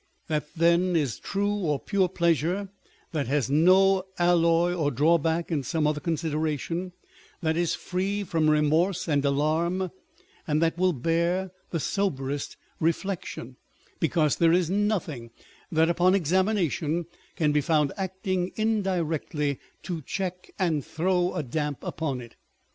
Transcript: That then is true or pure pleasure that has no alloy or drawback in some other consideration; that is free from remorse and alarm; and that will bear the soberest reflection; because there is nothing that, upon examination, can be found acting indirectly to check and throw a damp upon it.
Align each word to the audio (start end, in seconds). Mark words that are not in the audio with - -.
That 0.25 0.47
then 0.55 0.95
is 0.95 1.19
true 1.19 1.53
or 1.53 1.79
pure 1.79 2.09
pleasure 2.09 2.69
that 3.11 3.27
has 3.27 3.51
no 3.51 4.05
alloy 4.17 4.73
or 4.73 4.89
drawback 4.89 5.51
in 5.51 5.61
some 5.61 5.85
other 5.85 5.99
consideration; 5.99 6.93
that 7.41 7.55
is 7.55 7.75
free 7.75 8.23
from 8.23 8.49
remorse 8.49 9.07
and 9.07 9.23
alarm; 9.23 9.91
and 10.47 10.59
that 10.59 10.75
will 10.75 10.91
bear 10.93 11.51
the 11.69 11.79
soberest 11.79 12.57
reflection; 12.79 13.57
because 13.99 14.37
there 14.37 14.53
is 14.53 14.71
nothing 14.71 15.29
that, 15.71 15.87
upon 15.87 16.15
examination, 16.15 17.05
can 17.35 17.51
be 17.51 17.61
found 17.61 17.93
acting 17.95 18.53
indirectly 18.55 19.59
to 19.83 20.01
check 20.01 20.49
and 20.57 20.83
throw 20.83 21.31
a 21.35 21.43
damp 21.43 21.77
upon 21.83 22.21
it. 22.21 22.35